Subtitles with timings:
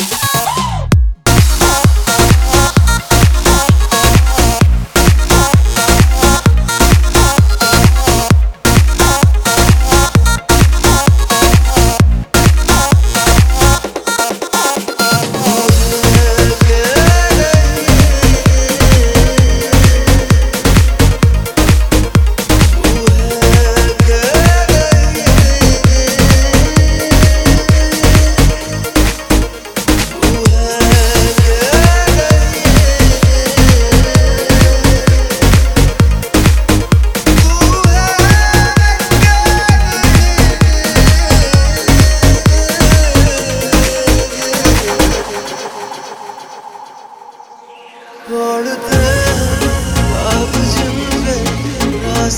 [0.00, 0.43] Bye.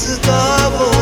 [0.09, 0.96] to the